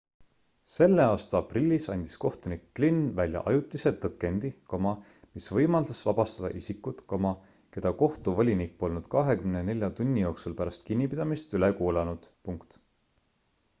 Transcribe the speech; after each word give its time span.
selle 0.75 1.03
aasta 1.07 1.35
aprillis 1.39 1.83
andis 1.95 2.13
kohtunik 2.21 2.63
glynn 2.79 3.01
välja 3.19 3.41
ajutise 3.51 3.91
tõkendi 4.05 4.49
mis 4.87 5.45
võimaldas 5.57 5.99
vabastada 6.07 6.51
isikud 6.61 7.03
keda 7.77 7.91
kohtuvolinik 8.01 8.73
polnud 8.85 9.09
24 9.17 9.91
tunni 10.01 10.23
jooksul 10.25 10.55
pärast 10.63 10.89
kinnipidamist 10.89 11.55
üle 11.59 11.71
kuulanud 11.83 12.31